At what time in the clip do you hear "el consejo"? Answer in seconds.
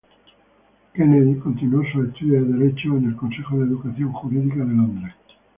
3.05-3.59